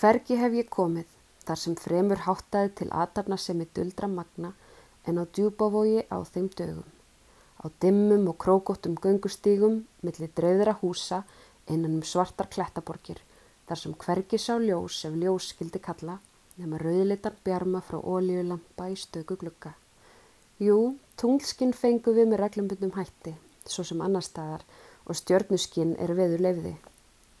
[0.00, 1.08] Hvergi hef ég komið,
[1.44, 4.54] þar sem fremur háttaði til aðtapna sem er duldra magna
[5.04, 6.86] en á djúbavogi á þeim dögum.
[7.60, 11.18] Á dimmum og krókóttum göngustígum millir drauðra húsa
[11.68, 13.20] innan um svartar klettaborgir,
[13.68, 16.16] þar sem hvergi sá ljós ef ljós skildi kalla,
[16.56, 19.74] nema rauðlitan bjarma frá ólíulampa í stöku glugga.
[20.64, 23.34] Jú, tunglskinn fengu við með reglumbundum hætti,
[23.68, 24.64] svo sem annar staðar,
[25.04, 26.74] og stjörnuskinn er veður lefði.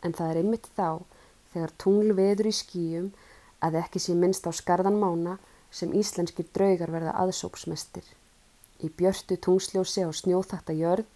[0.04, 1.00] En það er einmitt þá,
[1.54, 3.10] þegar tungl veður í skýjum,
[3.60, 5.38] að ekki sé minnst á skarðan mána
[5.70, 8.04] sem íslenskir draugar verða aðsópsmestir.
[8.80, 11.06] Í björtu tungsljósi á snjóþakta jörð,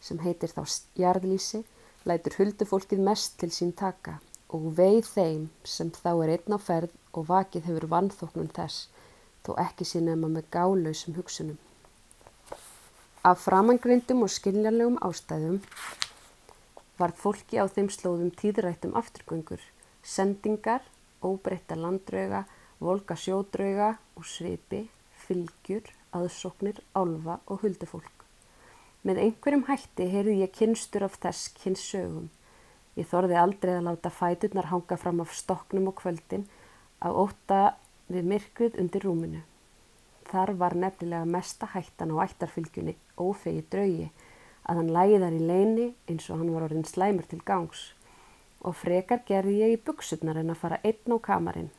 [0.00, 0.64] sem heitir þá
[1.00, 1.62] jarðlýsi,
[2.04, 4.18] lætur huldufólkið mest til sín taka
[4.54, 8.88] og veið þeim sem þá er einn á ferð og vakið hefur vannþóknum þess,
[9.44, 11.56] þó ekki sé nema með gálausum hugsunum.
[13.24, 15.62] Af framangreindum og skiljanlegum ástæðum
[17.00, 19.62] var fólki á þeim slóðum tíðrættum afturgöngur,
[20.04, 20.82] sendingar,
[21.24, 22.44] óbreytta landdrauga,
[22.80, 24.84] volga sjódrauga og svipi,
[25.24, 28.24] fylgjur, aðsóknir, álfa og huldufólk.
[29.04, 32.28] Með einhverjum hætti heyrði ég kynstur af þess kynssögum.
[32.96, 36.46] Ég þorði aldrei að láta fæturnar hanga fram af stoknum og kvöldin
[37.04, 37.62] að óta
[38.12, 39.42] við myrkrið undir rúminu.
[40.28, 44.08] Þar var nefnilega mesta hættan á ættarfylgjunni ófegi draugi
[44.64, 47.93] að hann lægi þar í leini eins og hann var orðin slæmur til gangs
[48.64, 51.70] og frekar gerði ég í buksutnar en að fara einn á kamarinn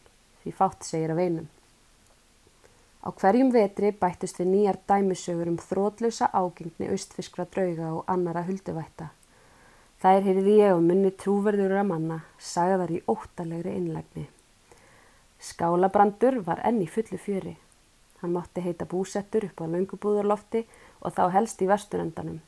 [0.43, 1.49] því fátt segir af einum.
[3.05, 9.11] Á hverjum vetri bættist við nýjar dæmisögur um þrótlösa ágengni austfiskra drauga og annara hulduvætta.
[10.01, 14.25] Þær heyrði ég og munni trúverður að manna, sagðar í óttalegri innlegni.
[15.41, 17.55] Skálabrandur var enn í fullu fjöri.
[18.21, 20.65] Hann mátti heita búsettur upp á laungubúðarlofti
[21.01, 22.41] og þá helst í vestunendanum.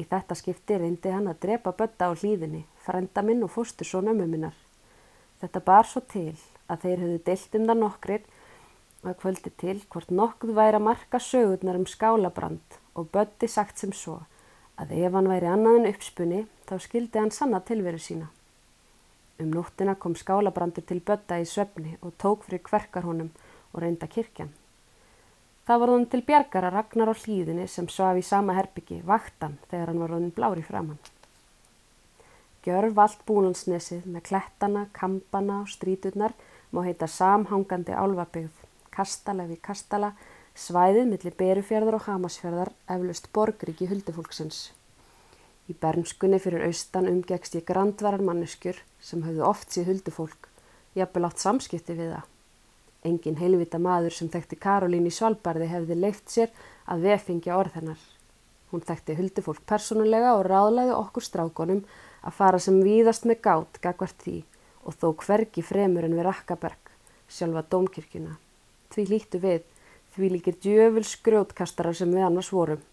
[0.00, 4.00] Í þetta skipti reyndi hann að drepa bötta á hlýðinni, frenda minn og fóstur svo
[4.00, 4.54] nömmu minnar.
[5.42, 6.32] Þetta bar svo til
[6.70, 8.28] að þeir höfðu deilt um það nokkrir
[9.02, 13.92] að kvöldi til hvort nokkuð væri að marka sögurnar um skálabrand og bötti sagt sem
[13.92, 14.20] svo
[14.80, 18.30] að ef hann væri annað en uppspunni þá skildi hann sanna tilveru sína.
[19.42, 23.32] Um nóttina kom skálabrandur til bötta í söfni og tók fyrir kverkar honum
[23.72, 24.52] og reynda kirkjan.
[25.62, 29.60] Það var hann til bjargar að ragnar á hlýðinni sem svaf í sama herbyggi, vaktan,
[29.70, 30.98] þegar hann var hann blári framann.
[32.66, 36.34] Gjörf allt búlansnesið með klettana, kampana og stríturnar
[36.74, 38.58] má heita samhangandi álvabyggð,
[38.90, 40.12] kastala við kastala,
[40.58, 44.72] svæðið millir berufjörðar og hamasfjörðar eflust borgríki huldufólksins.
[45.70, 50.50] Í bernskunni fyrir austan umgegst ég grandvarar manneskjur sem höfðu oft síð huldufólk,
[50.98, 52.30] jafnvel átt samskipti við það.
[53.02, 56.52] Engin heilvita maður sem þekkti Karolín í Svalbarði hefði leift sér
[56.86, 57.98] að vefingja orðhennar.
[58.70, 61.80] Hún þekkti huldufólk persónulega og ráðlæði okkur strákonum
[62.22, 64.36] að fara sem víðast með gát gagvart því
[64.86, 66.92] og þó hvergi fremur en við Rakkaberg,
[67.26, 68.36] sjálfa dómkirkjuna.
[68.94, 69.66] Því líktu við,
[70.14, 72.86] því líkir djöful skrjótkastarar sem við annars vorum.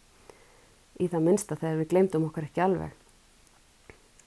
[0.98, 2.98] Í það minsta þegar við glemdum okkur ekki alveg.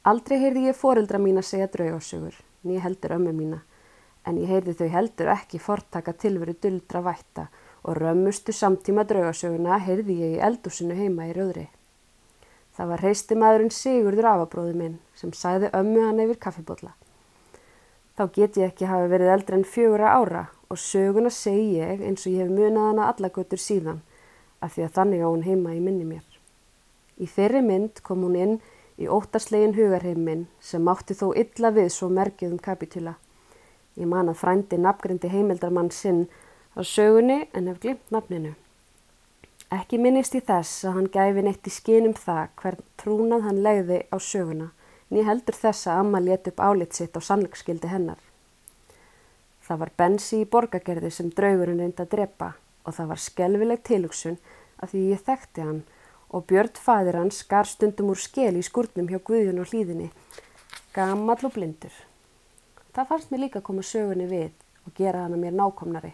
[0.07, 3.63] Aldrei heyrði ég foreldra mín að segja draugasögur, nýja heldur ömmu mína
[4.27, 7.49] en ég heyrði þau heldur ekki fortaka tilveru duldra vætta
[7.83, 11.69] og römmustu samtíma draugasöguna heyrði ég í eldusinu heima í rauðri.
[12.73, 16.95] Það var hreisti maðurinn Sigurður afabróðu minn sem sæði ömmu hann yfir kaffibotla.
[18.17, 22.27] Þá get ég ekki hafa verið eldre en fjögura ára og söguna segi ég eins
[22.27, 24.01] og ég hef munað hana allagötur síðan
[24.63, 26.25] af því að þannig á hún heima í minni mér.
[27.19, 28.55] Í þeirri mynd kom hún inn
[29.01, 33.17] í óttarslegin hugarheiminn sem mátti þó illa við svo merkið um kapitula.
[34.01, 36.27] Ég man að frændi nafngrindi heimildarmann sinn
[36.73, 38.55] á sögunni en hef glimt nafninu.
[39.73, 44.03] Ekki minnist í þess að hann gæfi neitt í skinum það hvern trúnað hann legði
[44.13, 44.69] á söguna,
[45.13, 48.21] ný heldur þess að Amma let upp álit sitt á sannleikskildi hennar.
[49.63, 52.53] Það var bensi í borgagerði sem draugurinn reyndi að drepa
[52.85, 54.39] og það var skelvileg tilugsun
[54.83, 55.83] að því ég þekkti hann
[56.33, 60.09] og Björn fæðir hans skar stundum úr skeli í skurnum hjá Guðjun og hlýðinni,
[60.97, 61.93] gammal og blindur.
[62.93, 64.53] Það fannst mér líka að koma sögunni við
[64.85, 66.13] og gera hana mér nákomnari.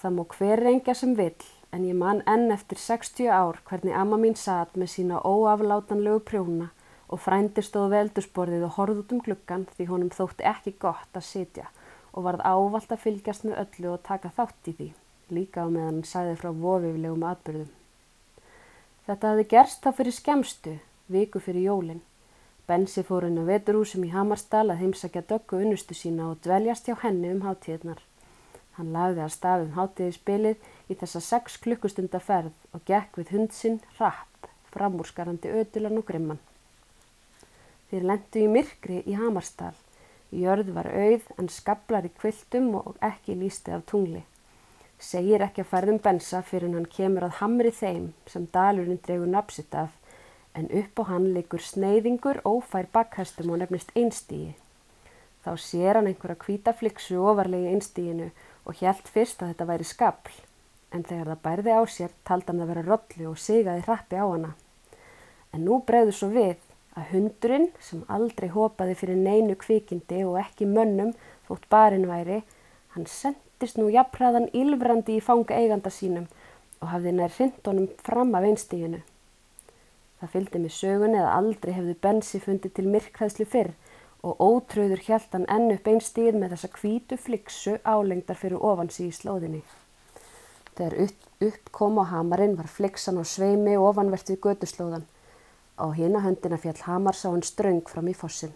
[0.00, 4.18] Það mó hver reyngja sem vill en ég man enn eftir 60 ár hvernig amma
[4.20, 6.68] mín satt með sína óaflátanlegu prjóna
[7.08, 11.28] og frændi stóð veldusborðið og horð út um gluggan því honum þótti ekki gott að
[11.28, 11.70] sitja
[12.12, 14.88] og varð ávalt að fylgjast með öllu og taka þátt í því,
[15.32, 17.70] líka á meðan hann sæði frá vofiflegum atbyrðum.
[19.08, 20.74] Þetta hefði gerst þá fyrir skemstu,
[21.08, 22.02] viku fyrir jólinn.
[22.66, 26.96] Bensi fór inn á veturúsum í Hamarsdal að heimsækja döggu unnustu sína og dveljast hjá
[27.02, 28.00] henni um hátíðnar.
[28.78, 34.50] Hann lagði að stafum hátíðispilið í þessa sex klukkustunda ferð og gekk við hundsinn rapp,
[34.72, 36.42] framúrskarandi ödulan og grimman.
[37.90, 39.74] Þeir lendu í myrkri í Hamarsdal,
[40.32, 44.22] Jörð var auð en skablar í kviltum og ekki lísti af tungli.
[44.96, 49.76] Segir ekki að færðum bensa fyrir hann kemur að hamri þeim sem dalurinn dregur napsitt
[49.76, 49.92] af
[50.54, 54.54] en upp á hann likur sneiðingur ófær bakhestum og nefnist einstígi.
[55.42, 58.30] Þá sér hann einhverja kvítafliksu ofarlegi einstíginu
[58.66, 60.42] og hjælt fyrst að þetta væri skabl
[60.92, 64.26] en þegar það bærði á sér taldi hann að vera rollu og sigaði rappi á
[64.28, 64.52] hana.
[65.52, 66.60] En nú bregður svo við
[66.96, 71.14] að hundurinn sem aldrei hopaði fyrir neinu kvikindi og ekki mönnum
[71.48, 72.42] þótt barinn væri,
[72.92, 76.28] hann sendist nú jafnræðan ylvrandi í fanga eiganda sínum
[76.82, 79.00] og hafði nær hrindunum fram af einstíginu.
[80.22, 83.72] Það fylgdi með sögun eða aldrei hefðu bensi fundið til myrkræðslu fyrr
[84.22, 89.16] og ótröður hjælt hann enn upp einstíð með þessa kvítu fliksu álengdar fyrir ofansi í
[89.16, 89.64] slóðinni.
[90.78, 95.10] Þegar upp, kom á hamarinn var fliksan á sveimi ofanvert við göduslóðan
[95.82, 98.52] Á hina höndina fjall Hamar sá hann ströng fram í fossin.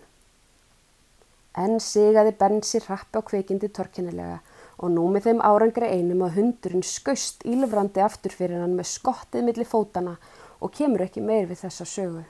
[1.57, 4.43] Enn sigaði Bensi rappi á kveikindi torkinnilega
[4.77, 9.47] og nú með þeim árangri einum að hundurinn skaust ílefrandi aftur fyrir hann með skottið
[9.49, 10.36] millir fótana og
[10.73, 12.25] kemur ekki meir við þessa sögu.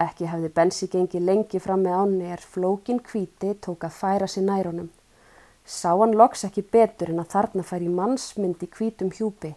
[0.00, 4.46] Ekki hafði Bensi gengið lengi fram með ánni er flókin kvíti tók að færa sér
[4.46, 4.88] nærunum.
[5.64, 9.52] Sá hann loks ekki betur en að þarna fær í mannsmyndi kvítum hjúpi.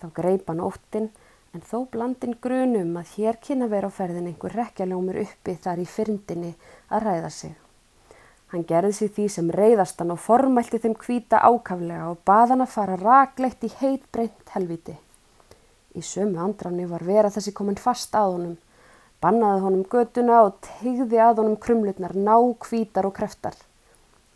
[0.00, 1.10] Þá greip hann óttinn
[1.56, 5.86] en þó blandin grunum að hér kynna vera á ferðin einhver rekjaljómur uppi þar í
[5.88, 6.52] fyrndinni
[6.88, 7.54] að ræða sig.
[8.52, 13.00] Hann gerði sig því sem reyðastan og formælti þeim kvíta ákaflega og baðan að fara
[13.00, 14.96] ragleitt í heit breynt helviti.
[15.96, 18.56] Í sömu andranni var vera þessi komin fast að honum,
[19.24, 23.56] bannaði honum göduna og tegði að honum krumlutnar ná kvítar og kreftar.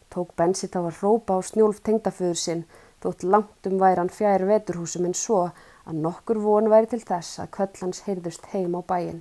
[0.08, 2.64] Tók bensitt á að rópa á snjólf tengdaföður sinn
[3.02, 5.42] þótt langt um væran fjær veturhúsum en svo
[5.86, 9.20] að nokkur von væri til þess að köllans heyrðust heim á bæin.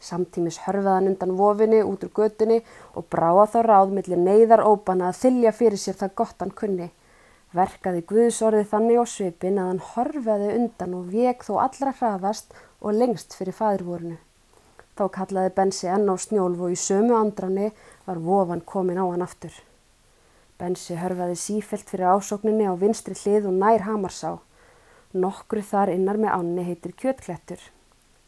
[0.00, 2.60] Samtímis hörfaðan undan vofinni út úr gödunni
[2.94, 6.90] og bráða þá ráð millir neyðar óbana að þylja fyrir sér það gott hann kunni.
[7.56, 12.96] Verkaði Guðsorði þannig á svipin að hann horfaði undan og vek þó allra hraðast og
[12.98, 14.18] lengst fyrir fæðurvorinu.
[14.96, 17.70] Þá kallaði Bensi enn á snjólf og í sömu andranni
[18.04, 19.54] var vofan komin á hann aftur.
[20.60, 24.36] Bensi hörfaði sífelt fyrir ásókninni á vinstri hlið og nær hamarsá.
[25.12, 27.60] Nokkru þar innar með ánni heitir Kjötklettur.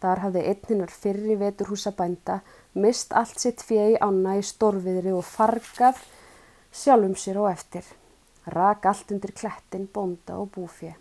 [0.00, 2.40] Þar hafði einninnar fyrri veturhúsa bænda
[2.76, 6.04] mist allt sitt fjegi ána í stórviðri og fargað
[6.72, 7.82] sjálfum sér og eftir.
[8.54, 10.94] Rak allt undir klettin, bonda og búfje.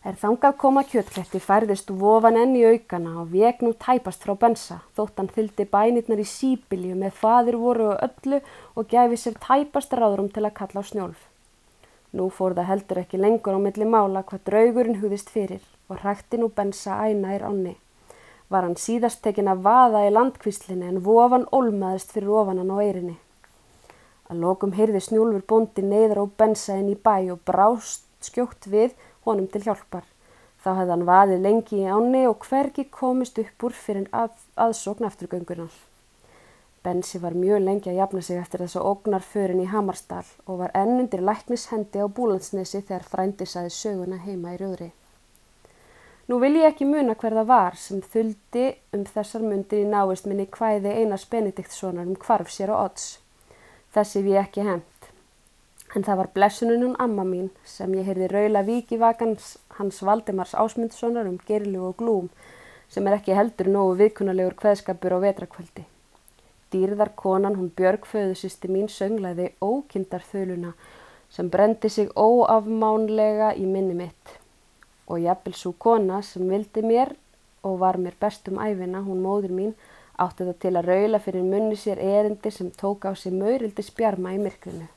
[0.00, 4.78] Er þangað koma kjötkletti færðist vofan enn í aukana og veg nú tæpast frá bensa
[4.96, 8.38] þótt hann fylgdi bænirnar í sípilju með fadir voru og öllu
[8.80, 11.20] og gæfi sér tæpast ráðrum til að kalla á snjólf.
[12.16, 16.40] Nú fór það heldur ekki lengur á milli mála hvað draugurinn hugðist fyrir og hrækti
[16.40, 17.76] nú bensa æna í ránni.
[18.48, 23.18] Var hann síðast tekin að vaða í landkvíslinni en vofan olmaðist fyrir ofanan á eirinni.
[24.30, 28.94] Að lokum heyrði snjúlfur bóndi neyðra og bensa inn í bæ og brást skjótt við
[29.26, 30.06] honum til hjálpar.
[30.62, 35.08] Þá hefði hann vaðið lengi í áni og hvergi komist upp úr fyrir að, aðsókn
[35.08, 35.72] eftirgöngunar.
[36.84, 40.62] Bensi var mjög lengi að jafna sig eftir þess að ógnar förin í Hamarsdal og
[40.62, 44.92] var ennundir læknishendi á Búlandsnesi þegar frændi saði söguna heima í rjóðri.
[46.28, 48.64] Nú vil ég ekki muna hver það var sem þuldi
[48.96, 53.08] um þessar mundir í náist minni hvæði Einars Benediktssonar um hvarf sér og odds.
[53.90, 55.10] Þessi við ekki hent.
[55.96, 61.38] En það var blessununum amma mín sem ég heyrði raula vikivakans hans Valdemars Ásmundssonar um
[61.48, 62.28] gerlu og glúm
[62.90, 65.86] sem er ekki heldur nógu viðkunnulegur hveðskapur á vetrakvöldi.
[66.70, 70.76] Dýrðar konan hún Björg föðusisti mín sönglaði ókindar þöluna
[71.30, 74.36] sem brendi sig óafmánlega í minni mitt
[75.10, 77.16] og jafnvel svo kona sem vildi mér
[77.66, 79.74] og var mér bestum æfina, hún móður mín,
[80.20, 84.34] átti það til að raula fyrir munni sér erindi sem tók á sig maurildi spjarma
[84.36, 84.88] í myrkrinu.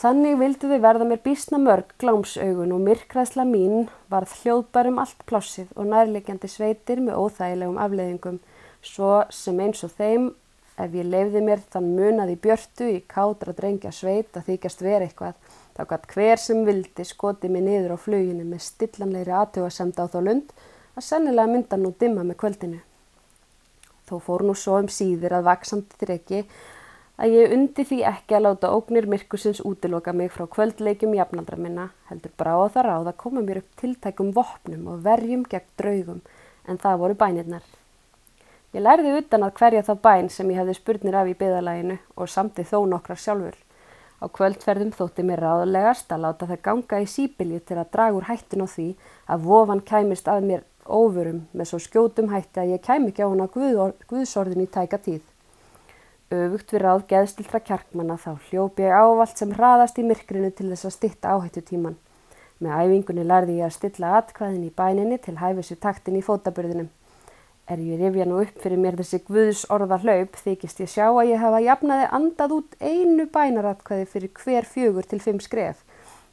[0.00, 5.74] Þannig vildi þau verða mér bísna mörg glámsaugun og myrkraðsla mín varð hljóðbarum allt plássið
[5.76, 8.38] og nærlegjandi sveitir með óþægilegum afleðingum
[8.80, 10.30] svo sem eins og þeim
[10.80, 15.04] ef ég lefði mér þann munað í björtu í kátra drengja sveit að þykjast vera
[15.04, 15.36] eitthvað
[15.76, 20.20] þá gætt hver sem vildi skoti mig niður á fluginu með stillanleiri aðtögasemd á þá
[20.24, 20.54] lund
[20.96, 22.80] að sennilega mynda nú dimma með kvöldinu.
[24.10, 26.44] Þó fór nú svo um síðir að vaksandi þreki
[27.20, 31.90] að ég undi því ekki að láta ógnir myrkusins útiloka mig frá kvöldleikum jafnaldra minna,
[32.08, 36.22] heldur brá á það ráð að koma mér upp tiltækum vopnum og verjum gegn draugum
[36.66, 37.66] en það voru bænirnar.
[38.74, 42.30] Ég lærði utan að hverja þá bæn sem ég hefði spurnir af í byðalæginu og
[42.30, 43.56] samti þó nokkrar sjálfur.
[44.20, 48.28] Á kvöldferðum þótti mér ráðlegast að láta það ganga í sípilju til að draga úr
[48.28, 48.88] hættin á því
[49.26, 53.30] að vofan kæmist að mér óvörum með svo skjótum hætti að ég kæmi ekki á
[53.30, 55.22] hana guð, guðsorðin í tæka tíð.
[56.30, 60.86] Öfugt við ráð geðstiltra kjarkmanna þá hljópi ég ávalt sem hraðast í myrkrinu til þess
[60.86, 61.96] að stitta áhættu tíman.
[62.60, 66.90] Með æfingunni lærði ég að stilla atkvæðin í bæninni til hæfis við taktin í fótaburðinum.
[67.70, 71.32] Er ég rifja nú upp fyrir mér þessi guðs orða hlaup þykist ég sjá að
[71.32, 75.84] ég hafa jafnaði andað út einu bænaratkvæði fyrir hver fjögur til fimm skref.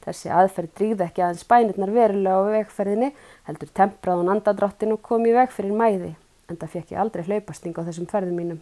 [0.07, 3.09] Þessi aðferð drýði ekki aðeins bænirnar verulega á vegferðinni,
[3.49, 6.13] heldur tempraðun andadráttin og kom í veg fyrir mæði,
[6.47, 8.61] en það fekk ég aldrei hlaupasting á þessum ferðum mínum.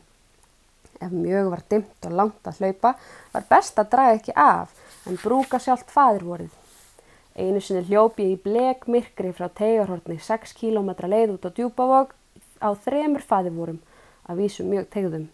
[0.97, 2.95] Ef mjög var dimt og langt að hlaupa,
[3.35, 4.73] var best að draga ekki af,
[5.05, 6.49] en brúka sjálft fadirvorið.
[7.37, 12.15] Einu sinni hljópi ég í blek myrkri frá tegarhortni 6 km leið út á djúbavog
[12.57, 13.81] á þremur fadirvorum,
[14.25, 15.29] að vísu mjög tegðum.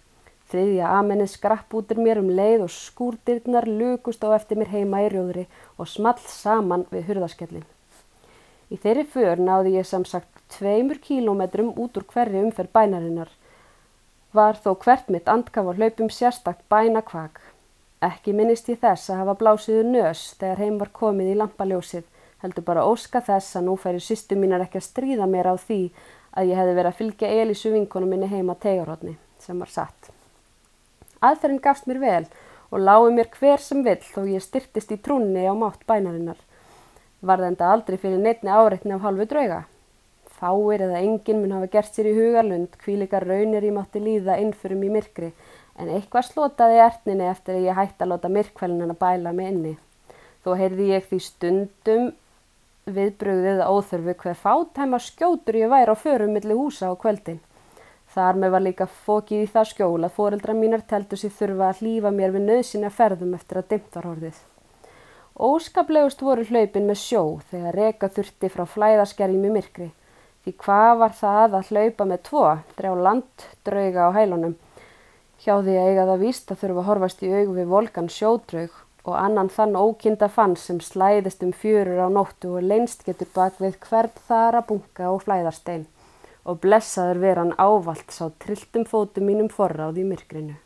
[0.52, 5.08] Þriðja amenið skrapp út mér um leið og skúrdirnar lukust á eftir mér heima í
[5.14, 5.46] rjóðri
[5.80, 7.64] og small saman við hurðaskellin.
[8.72, 13.32] Í þeirri för náði ég samsagt tveimur kílómetrum út úr hverju umferð bænarinnar.
[14.36, 17.40] Var þó hvert mitt andkaf á hlaupum sérstakt bæna kvak.
[18.04, 22.08] Ekki minnist ég þess að hafa blásiðu nös þegar heim var komið í lampaljósið,
[22.44, 25.84] heldur bara óska þess að nú færi sýstu mínar ekki að stríða mér á því
[26.32, 30.12] að ég hefði verið að fylgja Elísu vinkonu minni heima tegarótni, sem var satt.
[31.22, 32.24] Aðferðin gafst mér vel
[32.72, 36.40] og lái mér hver sem vill þó ég styrtist í trúnni á mátt bænarinnar.
[37.22, 39.60] Var þetta aldrei fyrir neittni áreitni af halvu drauga.
[40.40, 44.82] Fáir eða enginn mun hafa gert sér í hugalund kvíleika raunir ég mátti líða innförum
[44.88, 45.30] í myrkri
[45.78, 49.76] en eitthvað slotaði ertninni eftir að ég hætti að láta myrkvælinn að bæla mig inni.
[50.42, 52.10] Þó heyrði ég því stundum
[52.90, 57.38] viðbröðið óþörfu hver fátæma skjótur ég væri á förum millir húsa á kveldin.
[58.12, 61.78] Þar með var líka fókið í það skjól að foreldra mínar teltu sér þurfa að
[61.80, 64.42] hlýfa mér við nöðsina ferðum eftir að dimt var horfið.
[65.48, 69.88] Óskaplegust voru hlaupin með sjó þegar reka þurfti frá flæðaskerjum í myrkri.
[70.44, 72.44] Því hvað var það að hlaupa með tvo,
[72.76, 74.58] þrjá landdrauga á hælunum?
[75.40, 78.76] Hjá því að eiga það víst að þurfa að horfast í aug við volkan sjódraug
[79.08, 83.56] og annan þann ókinda fann sem slæðist um fjörur á nóttu og leinst getur bak
[83.64, 85.88] við hvert þara bunga og flæðarstein
[86.46, 90.58] og blessaður veran ávalt sá trilltum fótum mínum forráð í myrkrinu.